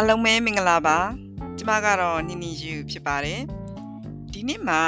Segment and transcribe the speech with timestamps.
[0.00, 0.98] အားလုံးပဲမင်္ဂလာပါ
[1.58, 3.40] ကျမကတော့နီနီယူဖြစ်ပါတယ်
[4.32, 4.82] ဒီနေ့မှာ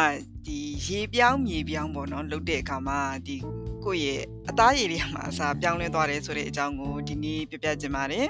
[0.47, 3.37] ဒီရေပြောင်းမြေပြောင်းပေါ့နော်လုပ်တဲ့အခါမှာဒီ
[3.85, 8.27] ကိုယ့်ရဲ့အသားရည်တွေမှာအစားပြောင်းလဲသွားတယ်ဆိုတဲ့အကြောင်းကိုဒီနေ့ပြပြချင်ပါတယ်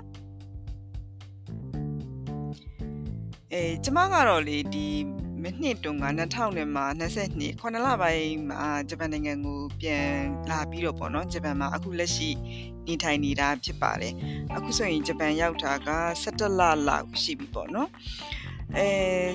[3.53, 4.87] အဲကျမကတော့လေဒီ
[5.43, 6.07] မိနစ်တုန်းက
[6.37, 10.09] 2000မှာ22ခုနှစ်လပိုင်းမှာဂျပန်နိုင်ငံကိုပြန်
[10.51, 12.31] လာပြီးတော့ပေါ့နော်ဂျပန်မှာအခုလက်ရှိ
[12.91, 14.15] နေထိုင်နေတာဖြစ်ပါတယ်
[14.55, 15.91] အခုဆိုရင်ဂျပန်ရောက်တာက
[16.23, 17.89] 17လလောက်ရှိပြီပေါ့နော်
[18.79, 18.89] အဲ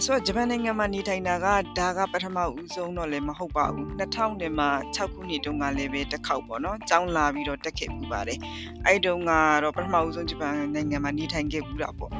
[0.05, 8.39] ဆိုတော့ဂျပန်နိုင်ငံမှာနေထိုင်တာကဒါကပထမဦးဆုံးတော့လည်းမဟုတ်ပါဘူး2000နဲ့မှ6ခုနှစ်တုန်းကလည်းပဲတစ်ခေါက်ပေါ့နော်ကျောင်းလာပြီးတော့တက်ခဲ့ပူပါတယ်
[8.85, 9.31] အဲ့တုန်းက
[9.63, 12.11] တော့ပထမဦးဆုံးဂျပန်နိုင်ငံမှာနေထိုင်ခဲ့ပူတာပေါ့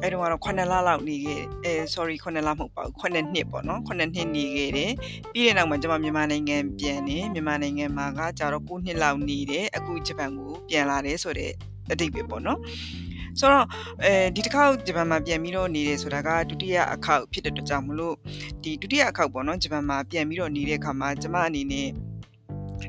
[0.00, 4.92] အဲ့တုန်းကတော့9လလောက်နေခဲ့အဲ sorry 9လမဟုတ်ပါဘူး9နှစ်ပေါ့နော်9နှစ်နေခဲ့တယ်
[5.32, 11.52] ပြီးတဲ့နောက်မှာကျွန်မမြန်မာနိုင်ငံပြန်နေမြန်မာနိုင်ငံမှာကကြာတော့9နှစ်လောက်နေတယ်အခုဂျပန်ကိုပြန်လာတယ်ဆိုတဲ့
[11.90, 12.60] အတိတ်ပဲပေါ့နော်
[13.38, 13.66] ဆိုတော့
[14.04, 18.14] အဲဒီတစ်ခေါက်ဂျပန်မှာပြန်ပြီးတော့နေတယ်ဆိုတာကဒုတိယအခေါက်ဖြစ်တဲ့အတွက်ကြောင့်မလို့
[18.62, 21.88] ဒီဒုတိယအခေါက်ပေါ့နော်ဂျပန်မှာပြန်ပြီးတော့နေတဲ့အခါမှာကျမအနေနဲ့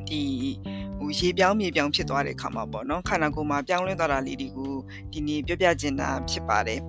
[0.09, 0.21] ဒီ
[0.99, 4.73] ဟိုရေပြောင်းမြေပြောင်းဖြစ်သွားတဲ့အခါမှာပေါ့နော်ခန္ဓာကိုယ်မှာပြောင်းလဲသွားတာလေးတွေကို
[5.11, 6.79] ဒီနေ့ပြောပြချင်တာဖြစ်ပါတယ်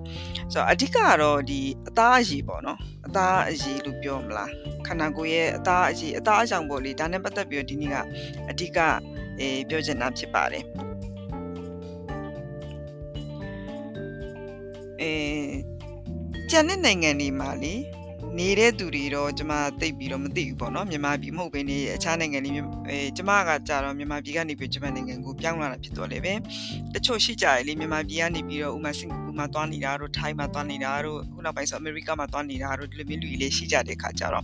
[0.53, 4.51] ဆိုတော့အဓိကကတော့ဒီအသားအရည်ပေါ့နော်အသားအရည်လို့ပြောမလား
[4.87, 7.95] ခန္ဓာကိုယ်ရဲ့အသားအရည်အသားအကြောင်ပေါ့လေဒါနဲ့ပတ်သက်ပြီးတော့ဒီနေ့က
[8.49, 8.79] အဓိက
[9.39, 10.63] အဲပြောချင်တာဖြစ်ပါတယ်
[15.01, 15.13] အဲ
[16.49, 17.73] ကျန်တဲ့နိုင်ငံတွေမှာလေ
[18.39, 22.51] နေတဲ့သူတွေတော့ကျမသိပြီးတော့မသိဘူးပေါ့နော်မြန်မာပြည်မဟုတ်ဘဲနေအခြားနိုင်ငံတွေ
[22.89, 26.33] အဲကျမကကြာတော့မြန်မာပြည်ကနေပြီးဂျပန်နိုင်ငံကိုပြောင်းလာတာဖြစ်တော့လေပဲ
[26.93, 34.43] တချို့ရှိကြရလေမြန်မာပြည်ကနေပြီးတော့ဥမာစင်ကာပူမှာသွားနေတာတို့ထိုင်းမှာသွားနေတာတို့ခုနောက်ပိုင်းဆိုအမေရိကမှာသွားနေတာတို့ဒီလိုမျိုးလူတွေလေးရှိကြတဲ့ခါကြတော့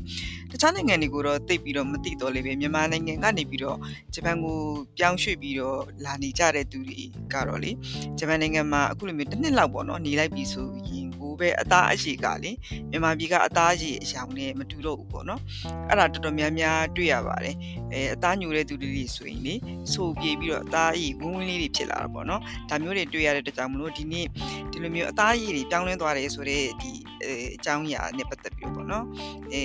[0.51, 3.77] တခြားနိုင်ငံတွေကိုတော့သိပြီးတော့မသိတော့လေပဲမြန်မာနိုင်ငံကနေပြီးတော့
[4.13, 4.57] ဂျပန်ကို
[4.97, 6.99] ပြောင်းရွှေ့ပြီးတော့လာနေကြတဲ့သူတွေ
[7.33, 7.71] ကတော့လေ
[8.19, 12.51] ဂျပန်နိုင်ငံမှာအခုလိုမျိုးတစ်နှစ်လောက်ပေါ့နော်နေလိုက်ပြီဆိုရင်ကို ပဲအသားအရှိကလေ
[12.89, 15.41] မြန်မာပြည်ကအသားအရှိအယောင်နဲ့မတူတော့ဘူးပေါ့နော်
[15.89, 17.55] အဲ့ဒါတော်တော်များများတွေ့ရပါတယ်
[17.93, 19.55] အဲအသားညိုတဲ့သူတွေဆိုရင်လေ
[19.93, 24.25] ဆိုပြေးပြီးတော့အသားအရှိဝင်းဝင်းလေးတွေဖြစ်လာတာပေါ့နော်ဒါမျိုးတွေတွေ့ရတဲ့တကြောင်မလို့ဒီနေ့
[24.71, 26.91] ဒီလိုမျိုးအသားအရှိတွေပြောင်းလဲသွားတယ်ဆိုတော့ဒီ
[27.23, 29.05] အဲအကြောင်းအရာနဲ့ပတ်သက်ပြီးတော့ပေါ့နော်
[29.53, 29.61] အဲ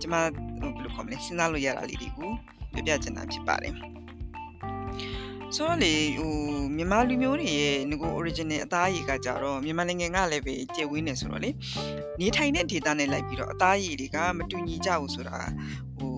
[0.00, 0.28] ကျွန်မဘယ်
[0.84, 2.30] လိုခေါ်မလဲစဉ်းစားလို့ရတာလေးတွေကို
[2.72, 3.74] ပြပြချင်တာဖြစ်ပါတယ်
[5.55, 6.33] ဆိုတော့လေဟို
[6.75, 11.49] မြန်မာလူမျိုးတွေရဲ့ငကို original အသားအရည်ကကြတော့မြန်မာနိုင်ငံကလည်းပဲကျေဝင်းနေဆိုတော့လေ
[12.19, 15.37] နေထိုင်တဲ့ data နဲ့လိုက်ပြီးတော့အသားအရည်တွေကမတူညီကြဘူးဆိုတာ
[15.97, 16.15] ဟို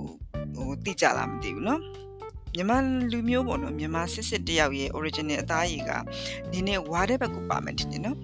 [0.55, 1.79] ဟိုသိကြလားမသိဘူးเนาะ
[2.55, 2.77] မြန်မာ
[3.11, 5.91] လူမျိုးပေါ့နော်မြန်မာစစ်စစ်တယောက်ရဲ့ original အသားအရည်က
[6.51, 8.17] နင်းနေဝါတဲ့ဘက်ကိုပါမယ်တင်တယ်နော်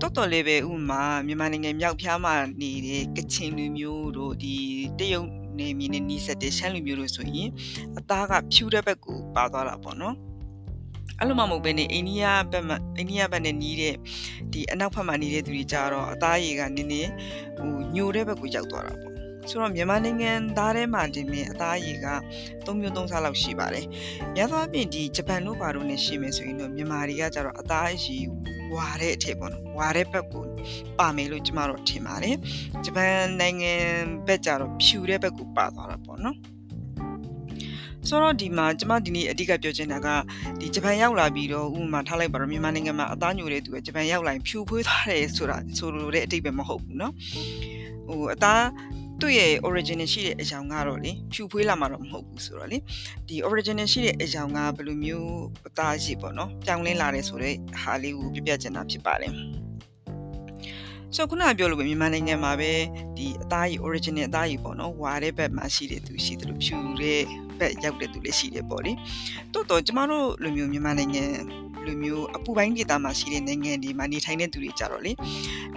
[0.00, 4.56] တော်တော်လေးပဲဥမာမြန်မာနိုင်ငံမြောက်ဖျားမှာနေတဲ့ကချင်လူမျိုးတို့ဒီ
[4.98, 5.28] တရုတ်
[5.59, 7.49] နေမီနဲ့နီးစက်တဲ့ရှမ်းလူမျိုးတို့ဆိုရင်
[7.97, 10.15] အသားကဖြူတဲ့ဘက်ကိုပါသွားတာပေါ့နော်
[11.19, 13.95] အဲ့လိုမှမဟုတ်ဘဲねအိန္ဒိယဘက်မှာအိန္ဒိယဘက်နဲ့နီးတဲ့
[14.53, 17.09] ဒီအနောက်ဘက်မှာနေတဲ့သူတွေကြတော့အသားရည်ကနည်းနည်း
[17.57, 19.15] ဟိုညိုတဲ့ဘက်ကိုရောက်သွားတာပေါ့
[19.49, 22.07] ဆိုတော့မြန်မာနိုင်ငံသားထဲမှာဒီမြင်အသားရည်က
[22.65, 23.85] ၃မျိုး၃စားလောက်ရှိပါတယ်။
[24.35, 28.25] များသောအားဖြင့်ဒီဂျပန်တို့ဘာလို့နေရှိမယ်ဆိုရင်တော့မြန်မာတွေကကြတော့အသားရည်
[28.74, 30.44] ဝါတဲ့အထက်ပေါ့နော်ဝါတဲ့ဘက်ကို
[30.98, 32.36] ပါမယ်လို့ကျမတို့ထင်ပါတယ်။
[32.84, 33.74] ဂျပန်နိုင်ငံ
[34.26, 36.38] ဘက်ကြတော့ဖြူတဲ့ဘက်ကိုပါသွားတာပေါ့နော်။
[38.08, 40.08] ဆိုတော့ဒီမှာကျမဒီနေ့အဓိကပြောချင်တာက
[40.60, 47.12] ဒီဂျပန်ရောက်လာပြီးတော့ဥပမာထားလိုက်ပါတော့မြန်မာနိုင်ငံမှာအသားညိုတဲ့သူကဂျပန်ရောက်လာရင်ဖြူဖွေးသွားတယ်ဆိုတာဆိုလိုတဲ့အတိတ်ပဲမဟုတ်ဘူးเนาะ
[48.06, 48.62] ဟိုအသား
[49.21, 52.77] သူ့ရဲ့ original ရှိတဲ့အကြောင်းကတော့လေဖြူဖွေးလာမှာတော့မဟုတ်ဘူးဆိုတော့လေ
[53.27, 55.29] ဒီ original ရှိတဲ့အကြောင်းကဘယ်လိုမျိုး
[55.67, 59.33] အသားရှိပေါ့နော်ပြောင်းလဲလာတယ်ဆိုတော့ဟာလေးကိုပြပြချင်တာဖြစ်ပါတယ်
[61.15, 62.71] ဆိုခုနပြောလို့ပဲမြန်မာနိုင်ငံမှာပဲ
[63.17, 67.21] ဒီအသားရည် original အသားရည်ပေါ့နော်ဝါတဲ့ဘက်မှာရှိတဲ့သူရှိတယ်လို့ဖြူတဲ့
[67.59, 68.91] ဘက်ရောက်တဲ့သူလည်းရှိတယ်ပေါ့လေ
[69.53, 71.23] တိုးတော့ကျမတို့လူမျိုးမြန်မာနိုင်ငံ
[71.85, 75.11] လူမျိုးအပူပိုင်းဒေသမှာရှိတဲ့နိုင်ငံတွေမှာနေထိုင်တဲ့သူတွေကြတော့လေ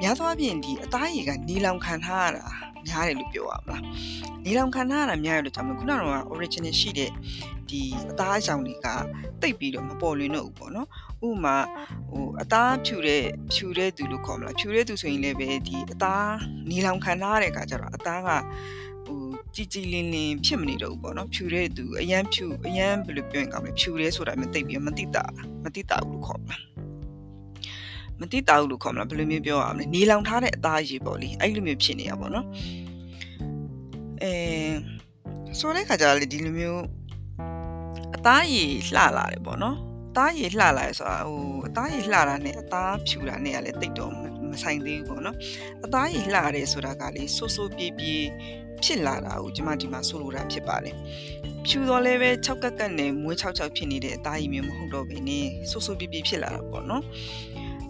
[0.00, 2.44] များသောအားဖြင့်ဒီအသားရည်ကနေလောင်ခံထားရတာ
[2.88, 3.82] များတယ်လို့ပြောရမလား
[4.44, 7.10] နေလောင်ခံထားရတာများရလို့ကြောင့်ခုနကတော့ original ရှိတဲ့
[7.68, 8.86] ဒီအသားအကြောင်တွေက
[9.42, 10.88] တိတ်ပြီးတော့မပေါ်လွင်တော့ဘူးပေါ့နော်
[11.26, 11.56] ဥပမာ
[12.10, 13.24] ဟိုအသားဖြူတဲ့
[13.54, 16.32] ဖြူတဲ့သူလို့ခေါ်မလားဖြူတဲ့သူဆိုရင်လည်းပဲဒီအသား
[16.70, 18.30] နေလောင်ခံထားရတဲ့အခါကျတော့အသားက
[19.06, 19.20] ဟို
[19.54, 25.24] ကြည်ကြည်လင်းလင်းဖြစ်မနေတော့ဘူးပေါ့နော်ဖြူတဲ့သူအရန်ဖြူအရန်ဘယ်လိုပြောရင်ကောင်းလဲဖြူရဲဆိုတာမသိပြီးမသိတာ
[25.64, 26.77] မသိတာဘူးလို့ခေါ်မလား
[28.20, 32.46] မသိတာဘူးလို့ခေါ်မလားဘယ်လိုမျိုးပြောရမလဲနေလောင်ထားတဲ့အသားရည်ပေါ့လေအဲ့လိုမျိုးဖြစ်နေတာပေါ့နော်
[34.22, 34.32] အဲ
[35.58, 36.82] ဆိုတဲ့ခါကျတော့လေဒီလိုမျိုး
[38.16, 39.76] အသားရည်လှလာတယ်ပေါ့နော်
[40.10, 44.12] အသားရည်လှလာရဆိုတာဟိုအသားရည်လှတာနဲ့အသားဖြူတာနဲ့ကလည်းတိတ်တော့
[44.50, 45.36] မဆိုင်သေးဘူးပေါ့နော်
[45.84, 48.24] အသားရည်လှတယ်ဆိုတာကလေဆိုးဆိုးပြေးပြေး
[48.84, 50.96] ဖြစ်လာတာကိုကျမဒီမှာဆိုလိုတာဖြစ်ပါတယ်
[51.66, 57.02] ဖြူတော့လည်းပဲ6ကက်ကက်နဲ့မွေး6 6ဖြစ်နေတဲ့အသားရည်မျိုးမဟုတ်တော့ဘဲနဲ့ဆိုးဆိုးပြေးပြေးဖြစ်လာတာပေါ့နော်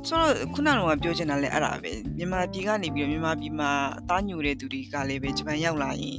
[0.08, 6.18] ဆိုတော့ခုနကပြောချင်တာလည်းအဲ့ဒါပဲမြန်မာပြည်ကနေပြီးတော့မြန်မာပြည်မှာအသားညိုတဲ့သူတွေကလည်းပဲဂျပန်ရောက်လာရင်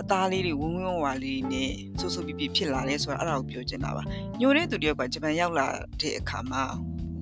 [0.00, 1.70] အသားလေးတွေဝင်းဝင်းဝါလေးနဲ့
[2.00, 4.02] ဆူဆူပီပီဖြစ်လာတယ်ဆိုတာအဲ့ဒါကိုပြောချင်တာပါ
[4.40, 5.66] ညိုတဲ့သူတွေကဂျပန်ရောက်လာ
[6.00, 6.62] တဲ့အခါမှာ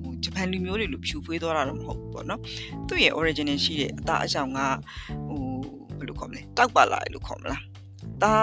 [0.01, 2.41] ဟိုဂျပန်လူမျိုးတွေလိုဖြူဖွေးသွားတာတော့မဟုတ်ဘူးပေါ့နော်
[2.87, 4.59] သူ့ရဲ့ original ရှိတဲ့အသားအဆောင်က
[5.27, 5.41] ဟို
[5.97, 7.72] ဘယ်လိုခေါ်မလဲတောက်ပါလာလို့ခေါ်မလား
[8.21, 8.35] ဒါ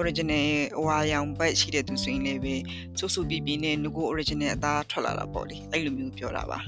[0.00, 0.46] original
[0.82, 2.54] ဟွာရောင်ဘက်ရှိတဲ့သူဆိုရင်လည်းပဲ
[2.98, 6.58] ဆူဆူပီပီနဲ့ငကို original အသားထွက်လာတာပေါ့လေအဲ့လိုမျိုးပြောတာပါ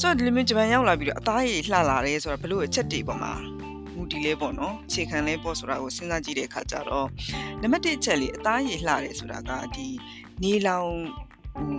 [0.00, 3.32] ဆိုတော့ဒီလိုမျိုးဂျပန်ရောက်လာပြီးတော့အသားရည်လှလာတယ်ဆိုတော့ဘလို့အချက်တွေပေါ်မှာ
[3.94, 7.08] မူတီလဲပေါ့နော်ခြေခံလဲပေါ့ဆိုတာကိုစဉ်းစားကြည့်တဲ့အခါကျတော့
[7.62, 9.86] နံပါတ်1အချက်လေးအသားရည်လှတယ်ဆိုတာကဒီ
[10.42, 10.92] နေလောင်
[11.54, 11.72] ဟို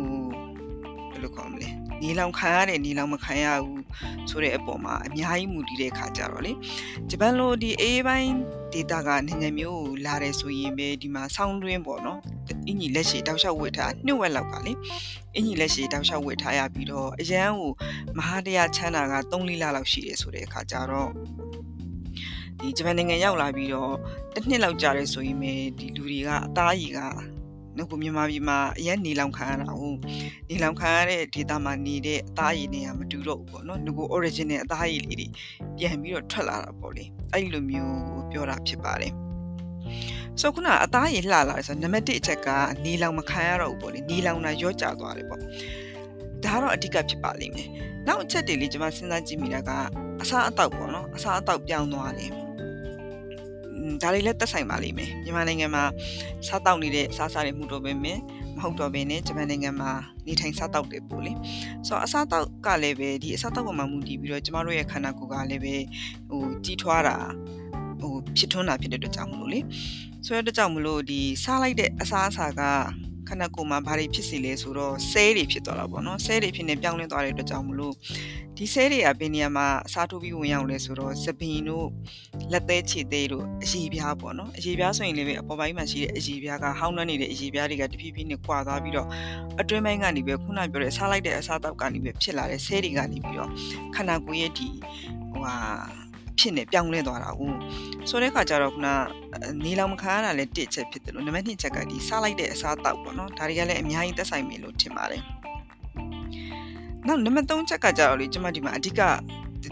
[1.12, 1.70] ဘယ်လိုခေါ်မလဲ
[2.04, 3.84] နေလောင်ခံရတယ်နေလောင်မခံရဘူး
[4.30, 6.52] ဆိုတဲ့အပေါ်မှာအများကြီးမူတည်တဲ့အခါကျတော့လေ
[7.10, 8.34] ဂျပန်လိုဒီအေးပိုင်း
[8.74, 12.20] ဒေတာကနိုင်ငံမျိုးကိုလာတယ်ဆိုရင်ပဲဒီမှာဆောင်းတွင်းပေါ့နော်
[12.68, 14.74] အင်ကြီးလက်ရှိတောက်လျှောက်ဝတ်ထားနှုတ်ဝက်လောက်ကလေ
[15.36, 17.72] အင်ကြီးလက်ရှိတောက်လျှောက်ဝတ်ထားရပြီးတော့အရန်ကို
[18.18, 21.10] မဟာတရားချမ်းသာက3လလောက်ရှိတယ်ဆိုတဲ့အခါကျတော့
[22.60, 23.94] ဒီဂျပန်နိုင်ငံရောက်လာပြီးတော့
[24.34, 27.00] တစ်နှစ်လောက်ကြာတယ်ဆိုရင်ပဲဒီလူတွေကအသားရည်က
[27.80, 29.98] ငါကမြန်မာပြည်မှာအရင်နေလောင်ခံရတာဟုတ်
[30.50, 35.28] နေလောင်ခံရတဲ့ဒေတာမှာနေတဲ့အသားရည်တွေကမတူတော့ဘူးပေါ့နော်ငါက original အသားရည်လေးတွေ
[35.78, 37.04] ပြန်ပြီးတော့ထွက်လာတာပေါ့လေ
[37.34, 37.98] အဲ့လိုမျိုး
[38.32, 39.14] ပြောတာဖြစ်ပါတယ်
[40.42, 42.50] ဆိုခုနအသားရည်လှလာဆိုနံပါတ်1အချက်က
[42.86, 45.40] နေလောင်မခံရတော့ဘူးပေါ့လေနေလောင်တာရော့ကျသွားတယ်ပေါ့
[46.44, 47.68] ဒါကတော့အဓိကဖြစ်ပါလိမ့်မယ်
[48.08, 49.72] နောက်အချက်တွေလေးကျွန်မစဉ်းစားကြည့်မိတာက
[50.22, 52.32] အစားအသောက်ပေါ့နော်အစားအသောက်ပြောင်းသွားတယ်
[54.02, 55.84] ဒါတွေလည်းသက်ဆိုင်ပါလိမ့်မယ်မြန်မာနိုင်ငံမှာ
[56.48, 58.22] စားတောက်နေတဲ့စားစားတွေမှုတော့ပဲမင်း
[58.58, 59.92] မဟုတ်တော့ဘဲနဲ့ဂျပန်နိုင်ငံမှာ
[60.28, 61.34] နေထိုင်စားတောက်တယ်ပို့လေ
[61.88, 65.76] ဆိုတော့အစားတောက်ကလည်းပဲဒီအစားတောက်ပေါ်မှာမူတည်ပြီးတော့ကျမတို့ရဲ့ခန္ဓာကိုယ်ကလည်းပဲ
[66.30, 67.18] ဟိုကြီးထွားတာ
[68.00, 69.60] ဟိုဖြစ်ထွန်းတာဖြစ်တဲ့အတွက်ကြောင့်မလို့လေ
[70.26, 72.62] ဆိုတဲ့အတွက်ကြောင့်မလို့ဒီစားလိုက်တဲ့အစားအစာက
[73.30, 77.94] ခန္ဓာကိုယ်မှာဘာတွေဖြစ်စီလဲဆိုတော့ဆဲတွေဖြစ်သွားတာပေါ့နော်ဆဲတွေဖြစ်နေပြောင်းလဲသွားတဲ့အတွက်ကြောင့်မလို့
[78.58, 81.88] ဒီဆဲတွေကဘယ်နေရာမှာအစားထိုးပြီးဝင်ရောက်လဲဆိုတော့စပင်တို့
[82.52, 89.08] လက်သေးခြေသေးတို့အရေပြားပေါ့နော်အရေပြားဆိုရင်လည်းအပေါ်ပိုင်းမှာရှိတဲ့အရေပြားကဟောင်းနှမ်းနေတဲ့အရေပြားတွေကတဖြည်းဖြည်းနဲ့ကွာသွားပြီးတော့
[89.62, 93.50] အတွင်းပိုင်းကနေပဲခုနပြောတဲ့စားလိုက်တဲ့အစားတောက်ကနေပဲဖြစ်လာတဲ့ဆဲတွေကနေပြီးတော့
[93.96, 94.68] ခန္ဓာကိုယ်ရဲ့ဒီ
[95.32, 95.56] ဟိုဟာ
[96.40, 97.58] ဖြစ်နေပြောင်းလဲသွားတာဦး
[98.10, 98.88] ဆိုတဲ့ခါကျတော့ခုန
[99.66, 105.24] နေလောင်မခါရတာလည်းတစ်ချက်ဖြစ်တယ်လို့နံပါတ်2ချက်ကဒီစားလိုက်တဲ့အစားတောက်ပေါ့နော်ဒါတွေကလည်းအများကြီးသက်ဆိုင်မယ်လို့ထင်ပါတယ်
[107.08, 109.02] နောက်နံပါတ်3ချက်ကကြတော့လေကျွန်မဒီမှာအဓိက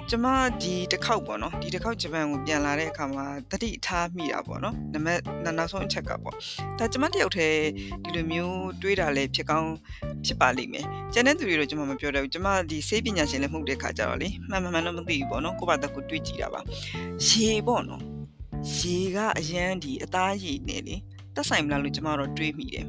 [0.10, 0.28] ကျွန်မ
[0.62, 5.22] ဒီတစ်ခေါက်ပေါ့နော်ဒီတစ်ခေါက်ဂျပန်ကိုပြန်လာတဲ့အခါမှာတတိထားမိတာပေါ့နော်နံပါတ်
[5.58, 6.36] နောက်ဆုံးအချက်ကပေါ့
[6.80, 7.62] ဒါကျွန်မတယောက်တည်း
[8.04, 9.72] ဒီလိုမျိုးတွေးတာလည်းဖြစ်ကောင်း
[10.26, 16.62] ဖြစ်ပါလိမ့်မယ်ကျန်တဲ့သူတွေတော့ကျွန်မမပြောတတ်ဘူးကျွန်မဒီစေးပညာရှင်လည်းမဟုတ်တဲ့ခါကြတော့လေမှန်မှန်တော့မသိဘူးပေါ့နော်ကိုယ့်ဘာသာကိုတွေးကြည့်တာပါ
[17.28, 18.02] ရေပေါ့နော်
[18.78, 20.96] ရေကအရန်ဒီအသားရည်နေလေ
[21.36, 22.86] တက်ဆိုင်မလားလို့ကျွန်မတော့တွေးမိတယ်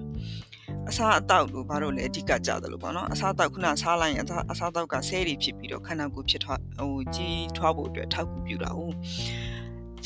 [0.89, 8.95] အစားအသောက်လို့ဘာလို့လဲအဓိကကြတယ်လို့ပေါ့နော်အစားအသောက်ခုနစားလိုက်ရင်အစားအသောက်ကဆဲတွေဖြစ်ပြီးတော့ခန္ဓာကိုယ်ဖြစ်ထွားဟိုကြီးထွားဖို့အတွက်ထောက်ကူပြုတာဟုတ်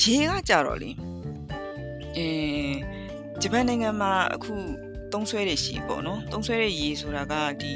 [0.00, 0.90] ရေကကြတော့လေ
[2.16, 2.28] အဲ
[3.42, 4.54] ဂျပန်နိုင်ငံမှာအခု
[5.12, 7.72] သုံးဆွဲတွေရှိပေါ့နော်သုံးဆွဲတဲ့ရေဆိုတာကဒီ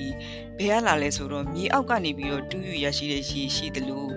[0.58, 4.10] ဘယ်ကလာလဲဆိုတော့မြေအောက်ကနေပြီးတော့တူးယူရရှိတဲ့ရေရှိတယ်လို့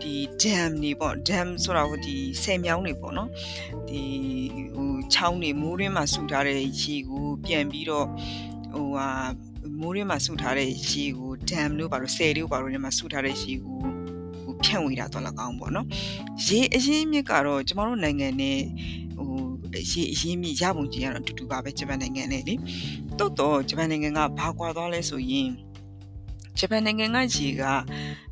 [0.00, 3.28] ဒီ dam နေပေါ့ dam ဆိုတာဟိုဒီဆယ်မြောင်းတွေပေါ့နော်
[3.88, 4.02] ဒီ
[4.74, 8.06] ဟိုချောင်းတွေမိုးရင်းမှာဆူထားတဲ့ရေကိုပြန်ပြီးတော့
[8.74, 9.08] ဟိုဟာ
[9.80, 13.78] မိုးရင်းမှာဆူထားတဲ့ရေကို dam လို့ပါတော့ဆယ်တို့ပါတော့ဒီမှာဆူထားတဲ့ရေကို
[14.42, 15.86] ဟိုဖြန့်ဝေတာတော့၎င်းပေါ့နော်
[16.46, 18.58] ရေအရင်းမြစ်ကတော့ကျမတို့နိုင်ငံနဲ့
[19.11, 19.11] ဟို
[19.90, 22.54] ရေအရင်းမြစ်ရပုံကြီးကတော့အတူတူပါပဲဂျပန်နိုင်ငံနဲ့လေ
[23.18, 25.50] တိုးတော့ဂျပန်နိုင်ငံကဘာကွာသွားလဲဆိုရင်
[26.58, 27.62] ဂျပန်နိုင်ငံကရေက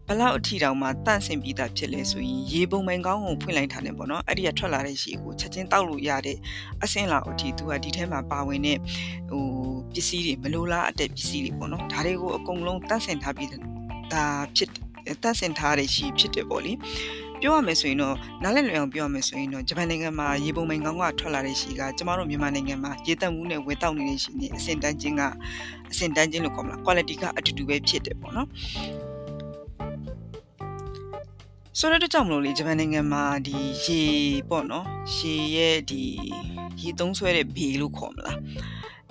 [0.06, 6.36] ဘလောက်အထီတောင်မှတန့်စင်ပြီးသားဖြစ်လဲဆိုရင်ရေပုံမှန်ကောင်းကိုဖွင့်လိုက်တာနဲ့ပေါ့နော်အဲ့ဒီကထွက်လာတဲ့ရေကိုချက်ချင်းတောက်လို့ရတဲ့
[6.82, 8.78] အဆင့်လောက်အထိသူကဒီထဲမှာပါဝင်တဲ့
[9.30, 9.44] ဟို
[9.92, 13.48] ပစ္စည်းတွေမလိုလားအတဲ့ပစ္စည်းတွေပေါ့နော်ဒါတွေကိုအကုန်လုံးတန့်စင်ထားပြီး
[14.12, 14.24] ဒါ
[14.56, 14.70] ဖြစ်
[15.22, 16.72] တန့်စင်ထားတဲ့ရှိဖြစ်တယ်ပေါ့လေ
[17.42, 25.22] ပြောရမယ်ဆိုရင်တော့နားလည်လွယ်အောင်ပြောရမယ်ဆိုရင်တော့ဂျပန်နိုင်ငံမှာရေပုံမှန်ကောင်းကထွက်လာတဲ့ရှိကကျမတို့မြန်မာနိုင်ငံမှာရေတက်မှုနဲ့ဝယ်တောက်နေတဲ့ရှိနေအဆင့်တန်းချင်းက
[25.90, 28.48] အဆင့်တန်းချင်းလို့ခေါ်မလား quality ကအတူတူပဲဖြစ်တယ်ပေါ့နော်
[31.78, 34.00] ဆိုတော့ကြောင့်မလို့လေဂျပန်နိုင်ငံမှာဒီရေ
[34.50, 36.02] ပေါ့နော်ရေရဲ့ဒီ
[36.80, 38.36] ရေသုံးဆွဲတဲ့ဘေလို့ခေါ်မလား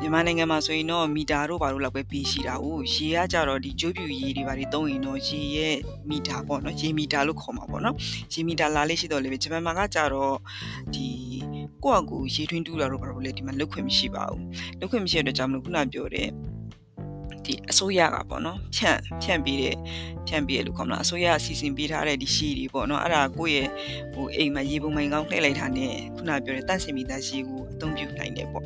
[0.01, 5.75] မြန်မာနိုင်ငံမှာဆိုရင်တော့မီတာတို့ဘာလို့လောက်ပဲပြီးရှိတာ哦ရေကကြတော့ဒီကျိုးပြူရေတွေဘာတွေသုံးရင်တော့ရေရဲ့
[6.09, 7.95] မီတာပေါ့နော်ရေမီတာလို့ခေါ်မှာပေါ့နော်
[8.33, 10.35] ရေမီတာလာလေးရှိတော့လေဂျပန်မှာကကြတော့
[10.93, 11.07] ဒီ
[11.83, 14.43] ကိုယ့်အကူရေထွင်းတူးတာတို့ဘာလို့လဲဒီမှာလုတ်ခွင့်မရှိပါဘူး
[14.79, 16.27] လုတ်ခွင့်မရှိတဲ့အတွက်ကြောင့်မလို့ခုနပြောတဲ့
[17.49, 19.75] ဒီအစိုးရကပေါ့နော်ဖြန့်ဖြန့်ပြီးတဲ့
[20.27, 23.69] ဖြန့်ပြီးရလို့ခေါ်မလားအစိုးရအစီအစဉ်ပေးထားတဲ့ဒီရှိတွေပေါ့နော်အဲ့ဒါကိုယ့်ရဲ့
[24.13, 28.65] ဟိုအိမ်မှာရေပုံမှန်ကောင်းလှည့်လိုက်တာနဲ့ခုနပြောတဲ့တန့်စင်မိသားရှိကိုအသုံးပြုနိုင်တယ်ပေါ့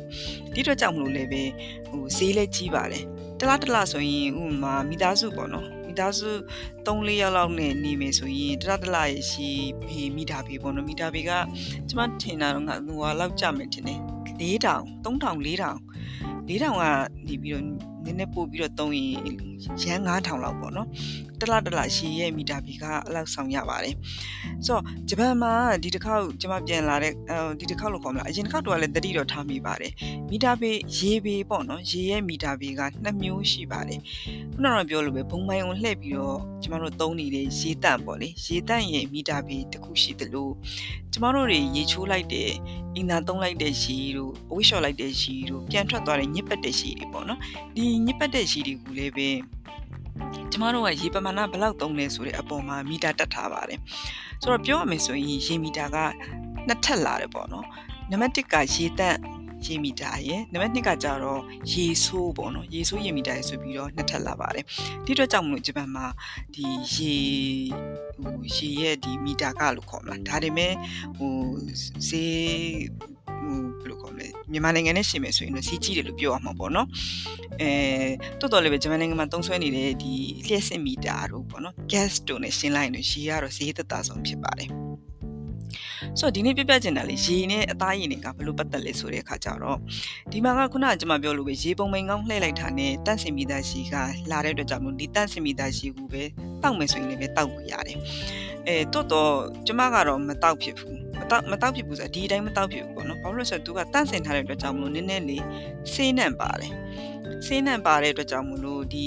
[0.54, 1.42] ဒီတော့ကြောင့်မလို့လည်းပဲ
[1.88, 3.04] ဟိုဈေးလည်းကြီးပါတယ်
[3.40, 6.30] တလားတလားဆိုရင်ဥမာမိသားစုပေါ့နော်မိသားစု
[6.86, 9.48] 3-4ယောက်လောက်နဲ့နေမယ်ဆိုရင်တလားတလားရဲ့ရှိ
[9.88, 11.32] ဘေးမိတာဘေးပေါ့နော်မိတာဘေးက
[11.88, 14.00] ကျမထင်တာတော့ငါဟိုလောက်ကြမယ်ထင်တယ်
[14.40, 15.74] 4000 3000 4000
[16.48, 16.82] 4000က
[17.26, 19.10] နေပြီးတော့ နည်းနည်းပို့ပြီးတော့သုံးရင်
[19.82, 20.88] ရန်9000လောက်ပေါ့နော်
[21.44, 23.94] တလတလရှည်ရဲ့မီတာဘီကအလောက်ဆောင်ရပါတယ်
[24.66, 27.12] ဆိုတော့ဂျပန်မှာဒီတစ်ခေါက်ကျွန်မပြန်လာတဲ့
[27.60, 29.92] ဒီတစ်ခေါက်လို့ခေါ်မလားအရင်တစ်ခေါက်တော့လည်းတတိတော့ထားမိပါတယ်
[30.30, 34.00] မီတာဘီရေဘီပေါ့နော်ရေရဲ့မီတာဘီကနှစ်မျိုးရှိပါတယ်
[34.54, 40.48] ခုနကတော့ပြောလို့ပဲဘုံမိုင်းကိုလှည့်ပြီးတော့ကျမတို့သုံးနေတဲ့ရေတန့်ပေါ့လေရေတန့်ရဲ့မီတာဘီတစ်ခုရှိသလို
[41.12, 42.50] ကျမတို့တွေရေချိုးလိုက်တဲ့
[42.96, 47.40] အင်နာသုံးလိုက်တဲ့ရှီတို့အဝိရှော်လိုက်တဲ့ရှီတို့ပြန်ထွက်သွားတဲ့ညစ်ပတ်တဲ့ရှီတွေပေါ့နော်
[47.76, 49.28] ဒီညစ်ပတ်တဲ့ရှီတွေကိုလည်းပဲ
[50.50, 53.78] ကျမတို့ကရေပမာဏဘယ်လောက်သုံးလဲဆိုတဲ့အပေါ်မှာမီတာတက်ထားပါတယ်
[54.42, 55.96] ဆိုတော့ပြောရမယ်ဆိုရင်ရေမီတာက
[56.68, 57.66] နှစ်ထပ်လာတယ်ပေါ့နော်
[58.10, 59.18] နံပါတ်1ကရေတန့်
[59.66, 61.40] ရေမီတာရယ်နံပါတ်2ကကြတော့
[61.72, 64.64] ရေဆိုးပေါ့နော်ရေဆိုးရေမီတာရယ်ဆိုပြီးတော့နှစ်ထပ်လာပါတယ်
[65.04, 66.06] ဒီအတွက်ကြောင့်မလို့ဂျပန်မှာ
[66.54, 67.14] ဒီရေ
[68.22, 70.72] ဟိုရေရဲ့ဒီမီတာကလို့ခေါ်မလားဒါတွေမဲ့
[71.16, 71.36] ဟို
[72.08, 72.42] ဈေး
[72.98, 73.13] ဟို
[73.80, 76.88] ဘယ်လိုခေါ်မလဲမြန်မာနိုင်ငံနဲ့ရှင်မယ်ဆိုရင်တော့စီးကြီးတယ်လို့ပြောရမှာပေါ့နော်
[77.60, 77.70] အဲ
[78.40, 80.12] တော်တော်လေးပဲဂျပန်နိုင်ငံမှာသုံးစွဲနေတဲ့ဒီ
[80.46, 84.83] လျှက်စစ်မီတာတို့ပေါ့နော် gas တို့နဲ့ရှင်းလိုက်ရင်ရေကတော့ဈေးသက်သာဆုံးဖြစ်ပါတယ်
[86.18, 89.78] ဆိုတော့ဒီနေ့ပြပြချင်တာလေရေနဲ့အသားရည်တွေကဘယ်လိုပတ်သက်လဲဆိုတဲ့အခါကျတော့
[90.32, 93.94] ဒီမှာကခုနကကျွန်မပြောလို့ပဲရေပုံမိန်ကောင်းလှည့်လိုက်တာနဲ့တန့်စင်မိသားရှိက
[94.30, 96.22] လာတဲ့အတွက်ကြောင့်မို့ဒီတန့်စင်မိသားရှိကိုပဲ
[96.62, 97.98] တောက်မယ်ဆိုရင်လည်းပဲတောက်လို့ရတယ်
[98.66, 99.32] အဲတော့တော့
[99.66, 105.44] ကျွန်မကတော့မတောက်ဖြစ်ဘူးမတောက်မတောက်ဖြစ်ဘူးဆိုတော့ဒီအတိုင်းမတောက်ဖြစ်ဘူးပေါ့နော်ဘာလို့လဲဆိုတော့သူကတန့်စင်ထားတဲ့အတွက်ကြောင့်မို့နည်းနည်းလေး
[105.92, 106.72] ဆေးနံပါတယ်
[107.46, 109.06] ဆေးနံပါတဲ့အတွက်ကြောင့်မလို့ဒီ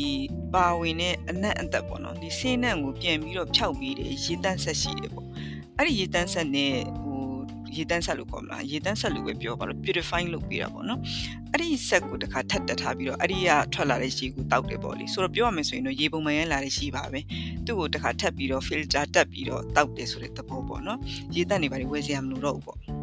[0.53, 5.26] ပါဝင်တဲ့အနက်အသက်ပေါ့နော်ဒီဆေးနံကိုပြန်ပြီးတော့ဖြောက်ပြီးတယ်ရေတန့်ဆက်ရှိတယ်ပေါ့
[5.77, 7.21] အဲ့ဒီရေတန်းဆက်နဲ့ဟို
[7.75, 10.99] ရေတန်းဆက်လို့ခေါ်မလားရေတန်းဆက်လို့ပဲပြောပါလို့ purify လုပ်ပေးတာပေါ့နော်
[11.51, 17.19] အဲ့ဒီဆက်ကိုတခါထပ်တက်ထားပြီးတော့အဲ့ဒီကထွက်လာတဲ့ရေကိုတောက်တယ်ပေါ့လေဆိုတော့ပြောရမယ်ဆိုရင်တော့ရေပုံမှန်ရလာတဲ့ရေပါပဲ
[17.65, 20.99] သူ့ကိုတခါထပ်ပြီးတော့ filter တက်ပြီးတော့တောက်တယ်ဆိုတဲ့သဘောပေါ့နော်
[21.35, 22.96] ရေတန်းနေပါလေဝယ်စရာမလိုတော့ဘူးပေါ့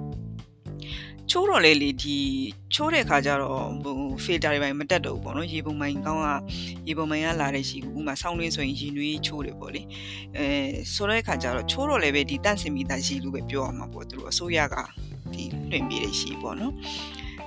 [1.31, 2.17] ချိုးတော့လေလေဒီ
[2.75, 6.29] ချိုးတဲ့ခါကျတော့ဟို filter တွေပိုင်းမတက်တော့ဘူးပေါ့နော်ရေပုံမိုင်ကောင်းက
[6.89, 9.83] ရေပုံမိုင်ကလာတဲ့ရှိကူဥမာဆောင်းလင်းဆိုရင်ရေနွေးချိုးတယ်ပေါ့လေ
[10.37, 10.47] အဲ
[10.95, 14.77] ဆိုတဲ့ခါကျတော့ချိုးတော့လေပဲဒီတန့်စင်မိသားရှိလို့ပဲပြောရမှာပေါ့သူတို့အစိုးရက
[15.33, 16.73] ဒီလွှင့်ပေးတဲ့ရှိပေါ့နော်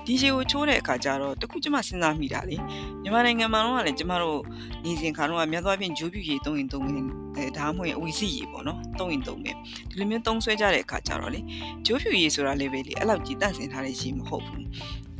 [0.08, 2.56] ဒီရေကိုချိုးတဲ့အခါကျတော့တခုကျမစဉ်းစားမိတာလေ
[3.02, 4.40] မြန်မာနိုင်ငံမှာတော့လည်းကျမတို့
[4.84, 9.56] နေစဉ်ခါတော့များသောအားဖြင့်ဂျိုးပြူရေသုံးရင်သုံးရင်အဲဒါမှမဟုတ်အဝီစီရေပေါ့နော်သုံးရင်သုံးမယ်
[9.88, 11.40] ဒီလိုမျိုးသုံးဆွဲကြတဲ့အခါကျတော့လေ
[11.86, 14.64] ဂျိုးပြူရေဆိုတာလည်းပဲလေအဲ့လောက်ကြီးတန့်စင်ထားတဲ့ရေမဟုတ်ဘူး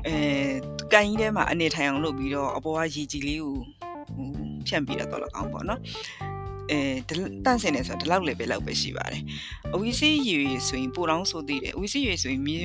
[0.07, 0.17] အဲ
[0.93, 3.57] ကန်ကြီးထဲမှာအနေထိုင်အောင်လုပ်ပြီးတော့အပေါ်ကရေကြီးလေးကို
[4.69, 5.81] ဖြန့်ပြီးတော့တော့လောက်အောင်ပေါ့နော်
[6.71, 6.81] အဲ
[7.45, 9.23] တန့်စင်နေဆိုတော့ဒီလောက်လေပဲလောက်ပဲရှိပါတယ်
[9.75, 10.37] အဝီစီးရေ
[10.69, 12.57] ဆိုရင်ပိုတောင်းဆိုသေးတယ်အဝီစီးရေဆိုရင်မြေ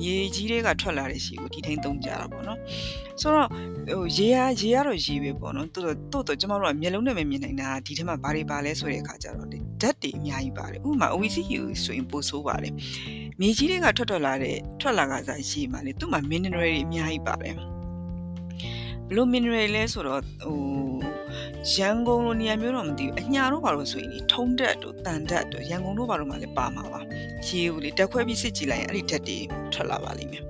[0.00, 2.58] မြေကြီးတွေကထွက်လာတဲ့ရှီကိုဒီထိန်သုံးကြတာပေါ့နော်
[3.20, 3.48] ဆိုတော့
[3.90, 9.56] ဟိုရေရရေရတော့ရေပဲပေါ့နော်တိုးတိုးတော့ကျမတို့ကမျက်လုံးနဲ့မမြင်နိုင်တာဒီထဲမှာဘာတွေပါလဲဆိုတဲ့အခါကျတော့ဓာ
[9.88, 12.72] တ်တွေအများကြီးပါတယ်ဥပမာအဝီစီးရေဆိုရင်ပိုဆိုးပါတယ်
[13.40, 17.58] မြေကြီးတွေကထွက်ထွက်လာတဲ့ထွက်လာကစားရေမှာလေသူ့မှာ mineral တွေအများကြီးပါတယ်ဘ
[19.16, 20.58] လို့ mineral လဲဆိုတော့ဟို
[21.70, 27.00] ရန်ကုန်လိုနေရာမျိုးတော့မသိဘူးအညာတို့ဘာလို့ဆိုရင်ထုံးတက်တို့တန်တက်တို့ရန်ကုန်တို့ဘာလို့မှလည်းပါမှာပါ
[27.46, 29.38] ရေဦးလေတက်ခွဲပြီးစစ်ကြည့်လိုက်ရင်အဲ့ဒီဓာတ်တွေ
[29.72, 30.44] ထွက်လာပါလိမ့်မယ်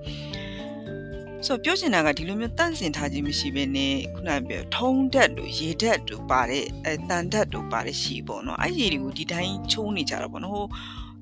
[1.47, 10.67] ဆိုပြောချင်တာကဒီလိုမျိုးတန့်စင်ထားခြင်းမရှိဘဲနဲ့ခုနပြောထုံးတက်တို့ရေဓာတ်တို့ပါတဲ့အဲတန်တက်တို့ပါတဲ့ရှိပေါ့နော်အဲ့ရေတွေကိုဒီတိုင်းချိုးနေကြတာပေါ့နော်ဟို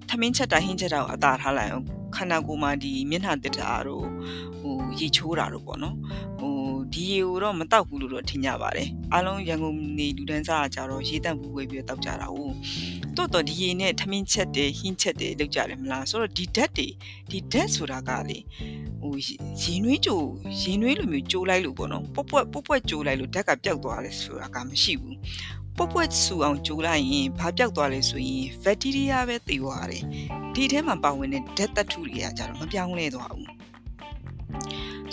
[0.09, 1.85] သမင်းချက်တာဟင်းချက်တာကိုအသာထားလိုက်အောင်
[2.17, 4.07] ခန္ဓာကိုယ်မှာဒီမျက်နှာတက်တာတို့
[4.61, 5.97] ဟိုရေချိုးတာတို့ပေါ့နော်
[6.39, 6.50] ဟို
[7.01, 12.37] ဒီရေကိုတော့မတောက်ဘူးလို့တော့ထင်ကြပါတယ်အားလုံးရန်ကုန်နေလူတန်းစားကကြတော့ရေတန့်ဘူးဝေးပြီးတောက်ကြတာ哦
[13.17, 16.89] တိုးတော့ဒီရေနဲ့ထမင်းချက်တယ်ဟင်းချက်တယ်လောက်ကြတယ်မလားဆိုတော့ဒီဓာတ်တွေ
[17.31, 18.39] ဒီဓာတ်ဆိုတာကလေ
[19.01, 19.15] ဟို
[19.63, 20.21] ရေနွေးကြို
[20.61, 25.17] ရေနွေးလိုမျိုးကြိုးလိုက်လို့ပေါ့နော်ပွက်ပွက်ပွက်ပွက်ကြိုးလိုက်လို့ဓာတ်ကပျောက်သွားတယ်ဆိုတာကမရှိဘူး
[25.77, 30.05] ပွက်ပွက်ဆူအောင်ကြိုးလိုက်ရင်ဘာပျောက်သွားလဲဆိုရင်ဘက်တီးရီးယားပဲသေသွားတယ်
[30.55, 33.51] ဒီထဲမှာပါဝင်တဲ့ဓာတ်သတ္ထုတွေကကြတော့မပြောင်းလဲသွားဘူး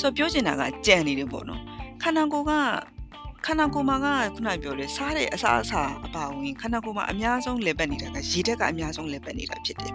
[0.01, 1.76] ဆိုပြောချင်တာကကြံနေတယ်ပေါ့နော်ခ
[2.07, 2.53] န္ဓာကိုယ်က
[3.45, 9.93] ခန္ဓာကိုယ်မှာကခုနပြောလေစားတဲ့အစာအစာအပါဝင်ခန္ဓာကိုယ်မှာအများဆုံးလေပတ်နေတာကရေဓာတ်ကအများဆုံးလေပတ်နေတာဖြစ်တယ်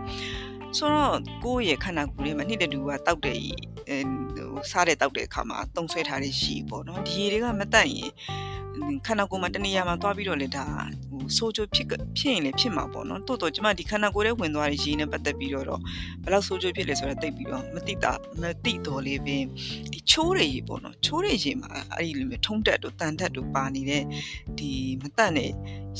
[0.77, 3.99] ဆိုတော့ကိုယ့်ရဲ့ခန္ဓာကိုယ်ထဲမှာနှိမ့်တဲ့လူကတောက်တဲ့အဲ
[4.37, 8.11] ဟိုစားတဲ့တောက်တဲ့အခါမှာတုံဆွဲထားတဲ့ရေပေါ့နော်ဒီရေတွေကမတန့်ရင်
[9.07, 10.65] ခန္ဓာကိုယ်မှာတနေရာမှာသွားပြီးတော့လေဒါ
[11.11, 11.87] ဟို ဆိုချိုဖြစ်
[12.19, 15.67] ဖြစ်ရင်လည်းဖြစ်မှာပေါ့နော်တိုးတော့ကျမဒီခန္ဓာကိုယ်ထဲဝင်သွားတဲ့ရေနဲ့ပတ်သက်ပြီးတော့
[16.23, 19.43] ဘယ်လောက်ဆိုချိုဖြစ်လဲဆိုတာသိပြီးတော့မသိတာမသိတော့လေးပင်
[19.93, 24.03] ဒီချိုးတွေရေပေါ့နော်ချိုးတွေရေမှာအဲ့ဒီလိုမျိုးထုံးတက်တို့တန်တက်တို့ပါနေတဲ့
[24.59, 24.71] ဒီ
[25.03, 25.51] မတန့်တဲ့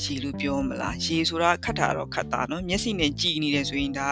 [0.01, 4.09] ရေလို့ပြောမလားရေဆိုတာခတ်တာတော့ခတ်တာနော်မျက်စိနဲ့ကြည်နေတယ်ဆိုရင်ဒါ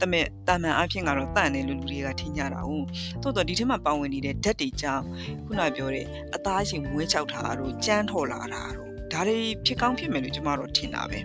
[0.00, 2.86] တမဲ့တာမန်အဖြစ်ကတော့တန့်တယ်လို့လူတွေကထင်ကြတာဟုတ်
[3.22, 5.04] တိုးတော့ဒီထက်မှပါဝင်နေတဲ့ဓာတ်တွေကြောင့်
[5.46, 11.18] ခုနပြောတဲ့အသားရှင်မွေးချောက်တာတို့ကြမ်းထော်လာတာတို့ ဒါတွေဖြစ်ကောင်းဖြစ်မယ်လို့ကျမတို့ထင်တာပဲ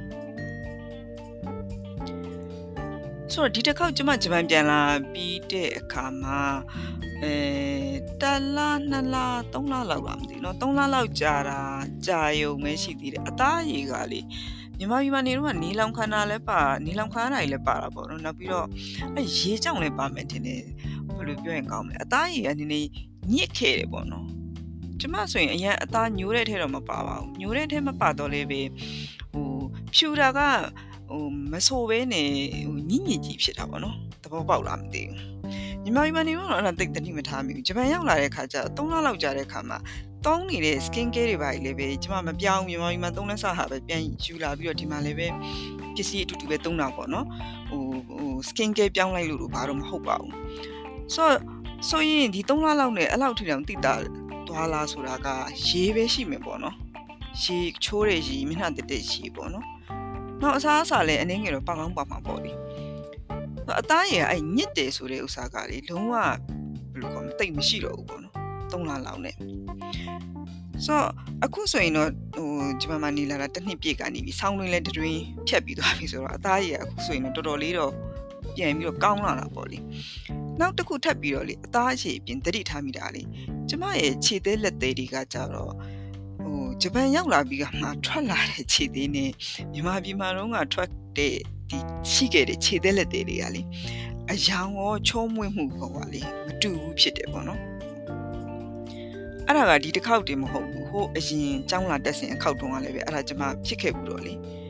[3.31, 6.41] ဆိုတော့ဒီတစ်ခေါက်ကျမဂျပန်ပြန်လာပြီးတဲ့အခါမှာ
[7.23, 7.35] အဲ
[8.21, 8.23] တ
[8.55, 8.57] လ
[8.89, 9.15] နှစ်လ
[9.53, 11.59] သုံးလလောက်ပါမသိနော်သုံးလလောက်ကြာတာ
[12.07, 14.21] ကြာယုံပဲရှိသေးတယ်အသားရည်ကလေ
[14.77, 18.67] မြန်မာပြည်မှာနေတော့ကနေလောင်ခန္ဓာလည်းပါနေလောင်ခန္ဓာကြီးလည်းပါတာပေါ့နော်နောက်ပြီးတော့
[19.15, 20.61] အဲရေကြောင်လည်းပါမယ်ထင်တယ်
[21.15, 22.89] ဘယ်လိုပြောရင်ကောင်းမလဲအသားရည်ကနည်းနည်း
[23.33, 24.25] ညစ်ခဲ့တယ်ပေါ့နော်
[25.05, 28.61] ကျမဆိုရင်အရင်အသားညိုးတဲ့ထဲတော့မပါပါဘူးညိုးတဲ့ထဲမပါတော့လေပဲ
[29.33, 29.47] ဟို
[29.95, 30.39] ဖြူတာက
[31.09, 32.23] ဟိုမဆိုးပဲနေ
[32.67, 35.17] ဟိုညညကြီးဖြစ်တာပေါ့နော်သဘောပေါက်လားမသိဘူး
[35.83, 39.77] မြန်မာပြည်မှာနေတော့အဲ့ဒါတိတ်တတိမထားမိဘူးဂျပန်ရောက်လာတဲ့ခါကျ3လလောက်ကြာတဲ့ခါမှာ
[40.25, 45.27] တောင်းနေတဲ့ skin care တွေပါလေပဲကျမမပြောင်းမြန်မာပြည်မှာ3လက်စဟာပဲပြန်ယူလာပြီးတော့ဒီမှာလည်းပဲ
[45.95, 47.25] ပစ္စည်းအတူတူပဲသုံးတာပေါ့နော်
[47.69, 50.31] ဟိုဟို skin care ပြောင်းလိုက်လို့တော့ဘာတော့မဟုတ်ပါဘူး
[51.13, 51.37] ဆိုတော့
[51.89, 53.93] ဆိုရင်ဒီ3လလောက်နဲ့အဲ့လောက်ထိတောင်တိတာ
[54.55, 55.27] သွားလားဆိုတာက
[55.67, 56.75] ရေးပဲရှိမယ်ပေါ့နော်
[57.43, 59.65] ရေချိုးတဲ့ရေမျက်နှာတက်တဲ့ရေပေါ့နော်
[60.41, 62.51] နောက်အစားအစာလည်းအနည်းငယ်တော့ပေါကောင်းပါမှာပေါ့လေ
[63.79, 66.33] အသားရည်အဲ့ညစ်တယ်ဆိုတဲ့ဥစ္စာကလေလုံးဝဘယ်
[67.01, 68.33] လိုခေါ်မသိမရှိတော့ဘူးပေါ့နော်
[68.71, 69.35] ၃လလောက်နဲ့
[70.85, 71.09] ဆိုတော့
[71.45, 72.49] အခုဆိုရင်တော့ဟို
[72.81, 77.91] ဂျပန်မှာနေလာတာတစ်နှစ်ပြည့်ကနေပြီဆောင်းတွင်းလဲတွင်ဖြတ်ပြီးသွားပြီဆိုတော့အသားရည်အခုဆိုရင်တော့တော်တော်လေးတော့
[78.55, 79.77] ပြန်ပြီးတော့ကောင်းလာတာပေါ့လေ
[80.59, 83.23] နောက်တစ်ခုထပ်ပြီးတော့လေအသားရည်ပြင်တတိထားမိတာလေ
[83.69, 85.73] ကျမရဲ့ခြေသေးလက်သေးတွေကကြတော့
[86.43, 89.31] ဟိုဂျပန်ရောက်လာပြီးကမှထွက်လာတဲ့ခြေသေးနဲ့
[89.73, 91.35] မြန်မာပြည်မှာတော့ကထွက်တဲ့
[91.69, 91.77] ဒီ
[92.11, 93.61] ရှိခဲ့တဲ့ခြေသေးလက်သေးတွေကလေ
[94.31, 97.61] အယောင်ရောချုံးမွေ့မှုပေါ့ကလေမတူဘူးဖြစ်တယ်ပေါ့နော်
[99.47, 104.33] အဲ့ဒါကဒီတစ်ခေါက်တည်းမဟုတ်ဘူးဟိုအရင်ကျောင်းလာတက်စဉ်အခေါက်တုန်းကလည်းပဲအဲ့ဒါကျမဖြစ်ခဲ့ဘူးတော့လေ။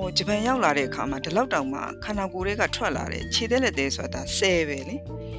[0.00, 4.96] အော်ဂျပန်ရောက်လာတဲ့အခါမှာဒီလောက်တောင်မှခန္ဓာကိုယ်တွေကထွက်လာတဲ့ခြေသက်လက်သေးဆိုတာဆဲပဲလေ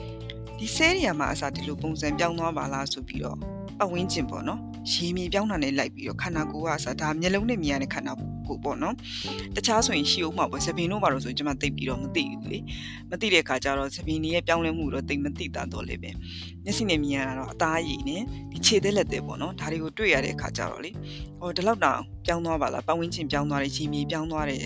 [0.58, 3.38] ။ဒီဆဲနေရာမှာအစားဒီလိုပုံစံပြောင်းသွားပါလားဆိုပြီးတော့
[3.84, 4.60] အဝင်းကျင်ပေါ့နော်။
[4.92, 8.96] ရေမြေပြောင်းတာနဲ့လိုက်ပြီးတော့ခန္ဓာကိုယ်ကအစားဒါမျက်လုံးနဲ့မြင်ရတဲ့ခန္ဓာကိုယ် ပေါ့နော်။
[9.56, 12.60] တခြားဆိုရင်ရှိအောင်မှာပေါ့စပင်တို့ဘာလို့ဆိုကျွန်မသိပြီးတော့မသိဘူးလေ။
[13.12, 16.12] မသိတဲ့အခါကျတော့စပင်ကြီးရဲ့ပြောင်းလဲမှုတော့သိမသိတာတော့လေပဲ။
[16.64, 20.92] မျက်စိနဲ့မြင်ရတာတော့အသားရည်နဲ့ဒီခြေသက်လက်သေးပေါ့နော်။ဒါတွေကိုတွေ့ရတဲ့အခါကျတော့လေ။
[21.40, 24.60] ဟောဒီလောက်တောင်ပြောင်းသွားပါလား။ပတ်ဝန်းကျင်ပြောင်းသွားတဲ့ရေမြေပြောင်းသွားတဲ့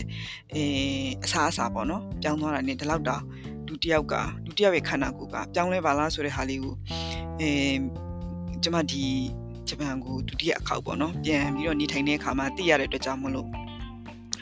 [0.54, 0.64] အဲ
[1.24, 3.24] အစားအစာပေါ့နော်။ပြောင်းသွားတာနဲ့ဒီလောက်တောင်
[3.68, 6.74] လူတစ်ယောက်ကလူတစ်ယောက်ရဲ့ခန္ဓာကိုယ်ကပြောင်းလဲပါလားဆိုတဲ့ဟာလေးကို
[7.42, 7.50] အဲ
[8.64, 9.04] ကျွန်မဒီ
[9.68, 13.48] ဂျပန်ကိုဒုတိယအခေါက်ပေါ့နော်ပြန်ပြီးတော့နေထိုင်တဲ့အခါမှာသိရတဲ့အတွက်ကြောင့်မလို့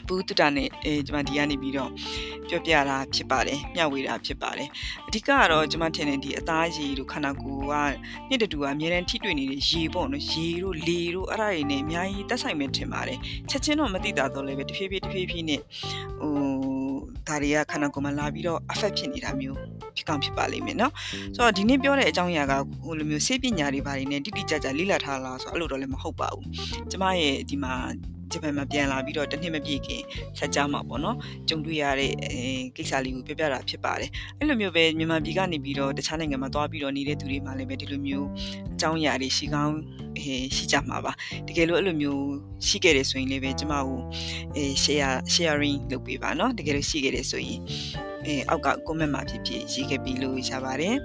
[0.07, 1.91] ဘူးတူတာနဲ့အဲကျွန်မဒီကနေပြီးတော့
[2.47, 4.67] ပြောပြတာဖြစ်ပါတယ်မျှဝေတာဖြစ်ပါတယ်
[5.07, 7.93] အဓိကကတော့ကျွန်မထင်တယ်ဒီအသားရည်တို့ခန္ဓာကိုယ်
[8.29, 15.61] ကနှစ်တူကအများနဲ့ထိတွေ့နေတဲ့ရေပေါ့နော်ရေတို့လေတို့အဲ့ဒါတွေနဲ့အများကြီးတက်ဆိုင်မဲ့ထင်ပါတယ်ချက်ချင်းတော့မသိတာတော့လည်းပဲတဖြည်းဖြည်းတဖြည်းဖြည်းနဲ့
[16.19, 16.33] ဟို
[17.27, 19.57] ဒါတွေကခန္ဓာကိုယ်မှာလာပြီးတော့ affect ဖြစ်နေတာမျိုး
[19.95, 20.91] ဖြစ်ကောင်းဖြစ်ပါလိမ့်မယ်เนาะ
[21.35, 26.45] ဆိုတော့ဒီနေ့ပြောတဲ့အကြောင်းအရာကဟိုလိုမျိုးစေပညာတွေဘာတွေနဲ့တိတိကျကျလေ့လာထားလားဆိုတော့အဲ့လိုတော့လည်းမဟုတ်ပါဘူး
[26.91, 27.73] ကျမရဲ့ဒီမှာ
[28.32, 30.02] ဂျပန်မှာပြန်လာပြီးတော့တစ်နှစ်မပြည့်ခင်
[30.38, 31.16] ဆက်ကြမှာပေါ့နော်
[31.48, 32.12] ကြုံတွေ့ရတဲ့
[32.76, 38.26] ကိစ္စလေးကိုပြပြတာဖြစ်ပါတယ်အဲ့လိုမျိုးပဲမြန်မာပြည်ကနေပြီးတော့တခြားနိုင်ငံမှာသွားပြီးတော့နေတဲ့သူတွေမှလည်းပဲဒီလိုမျိုး
[38.74, 39.76] အကြောင်းအရာတွေရှိကောင်း
[40.56, 41.12] ရှိကြမှာပါ
[41.48, 42.22] တကယ်လို့အဲ့လိုမျိုး
[42.66, 44.00] ရှိခဲ့တယ်ဆိုရင်လည်းပဲကျမကို
[44.56, 47.60] အဲ share sharing လုပ်ပေးပါနော်တကယ်လို့ရှိခဲ့တယ်ဆိုရင်
[48.26, 50.96] အဲအောက်က comment မှာဖြစ်ဖြစ်ရေးခဲ့ပြီးလို့ရပါတယ်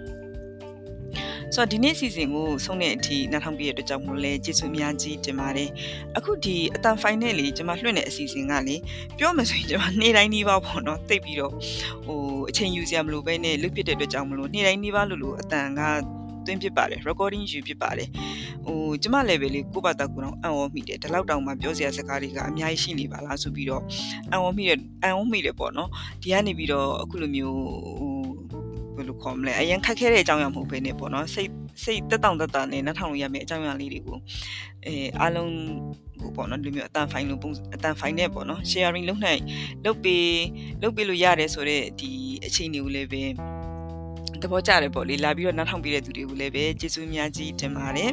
[1.56, 5.70] ဆိုတော့ဒီနေ့စီစဉ်ကိုဆုံးတဲ့အထိနောက်ထောင်ပြည့်တဲ့အတွက်ကြောင့်မို့လဲကျေးဇူးအများကြီးတင်ပါတယ်
[6.18, 8.76] အခုဒီအတန်ဖိုင်နဲ့လေကျွန်မလွှင့်တဲ့အစီအစဉ်ကလေ
[9.18, 11.54] ပြောမှဆိုရင်ကျွန်မနေ့တိုင်းနှီးပါပေါ့နော်တိတ်ပြီးတော့
[12.06, 15.82] ဟိုအချိန်ယူစရာမလိုပဲနဲ့လွတ်ပြတဲ့အတွက်ကြောင့်မလို့နေ့တိုင်းနှီးပါလို့လို့အတန်က
[16.46, 18.10] သွင်းဖြစ်ပါတယ် recording ယူဖြစ်ပါတယ်
[18.66, 23.84] ဟိုကျမ level လေးကိုယ့်ဘာသာကိုယ်တော့အံ့ဩမိတယ်ဒီလောက်တောင်မှပြောစရာစကားတွေကအများကြီးရှိနေပါလားဆိုပြီးတော့
[24.32, 25.90] အံ့ဩမိတယ်အံ့ဩမိတယ်ပေါ့နော်
[26.22, 27.58] ဒီကနေပြီးတော့အခုလိုမျိုး
[28.00, 28.09] ဟို
[29.00, 31.50] ဘယ်လိုခေါ်မလဲအရင်ခက်ခဲတဲ့အကြောင်းအရာမဟုတ်ဘဲနဲ့ပေါ့နော်စိတ်
[31.84, 34.18] စိတ်တက်တောင့်တက်တာနဲ့နှထောင်လို့ရမယ့်အကြောင်းအရာလေးတွေကို
[34.86, 35.54] အဲအားလုံး
[36.22, 39.42] ကိုပေါ့နော်ဒီမျိုးအတန်ဖိုင်လို့ပုံအတန်ဖိုင်နဲ့ပေါ့နော် sharing လုပ်နိုင်
[39.86, 40.30] လုပ်ပေး
[40.82, 42.10] လုပ်ပေးလို့ရတယ်ဆိုတော့ဒီ
[42.46, 43.24] အချိန်တွေကိုလည်းပဲ
[44.42, 48.12] သဘောကျတယ်ပေါ့လေလာပြီးတော့နောက်ထောင်ပြတဲ့သူတွေကိုလည်းပဲကျေးဇူးအများကြီးတင်ပါတယ်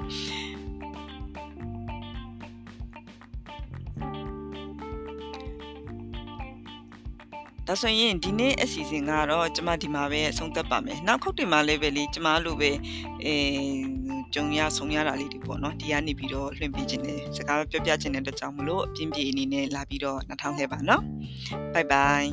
[7.69, 12.71] ဒါဆိုရင်ဒီနေ့အစီအစဉ်ကတော့ကျမဒီမှာပဲအဆုံးသတ်ပါမယ်နောက်ခေါက်တင်မှာလည်းပဲလေကျမလိုပဲ
[13.25, 13.35] အဲ
[14.35, 21.03] ကြုံရဆုံရတာလေးတွေပေါ့နော်ဒီကနေပြီးတော့လွှင့်ပေးခြင်းနဲ့စကားပြောပြခြင်းတဲ့အတွက်ကြောင့်မလို့အပြင်းပြေအနေနဲ့လာပြီးတော့နှထောင်ခဲ့ပါနော်
[21.75, 22.29] bye bye